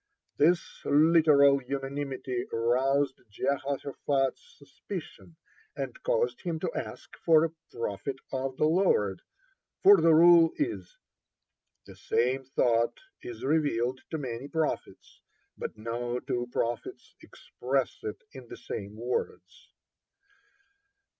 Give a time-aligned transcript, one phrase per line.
[0.37, 5.35] This literal unanimity aroused Jehoshaphat's suspicion,
[5.75, 9.21] and caused him to ask for "a prophet of the Lord,"
[9.83, 10.97] for the rule is:
[11.85, 15.21] "The same thought is revealed to many prophets,
[15.55, 19.69] but no two prophets express it in the same words."